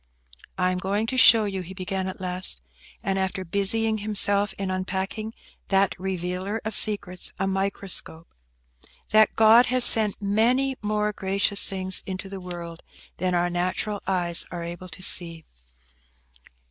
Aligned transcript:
"I 0.57 0.71
am 0.71 0.79
going 0.79 1.05
to 1.05 1.15
show 1.15 1.45
you," 1.45 1.61
he 1.61 1.75
began, 1.75 2.07
at 2.07 2.19
last, 2.19 2.59
and 3.03 3.19
after 3.19 3.45
busying 3.45 3.99
himself 3.99 4.51
in 4.57 4.71
unpacking 4.71 5.31
that 5.67 5.93
revealer 5.99 6.59
of 6.65 6.73
secrets, 6.73 7.31
a 7.37 7.45
microscope,–"that 7.45 9.35
God 9.35 9.67
has 9.67 9.83
sent 9.83 10.19
many 10.19 10.75
more 10.81 11.13
gracious 11.13 11.61
things 11.61 12.01
into 12.07 12.29
the 12.29 12.41
world 12.41 12.81
than 13.17 13.35
our 13.35 13.51
natural 13.51 14.01
eyes 14.07 14.43
are 14.49 14.63
able 14.63 14.89
to 14.89 15.03
see. 15.03 15.45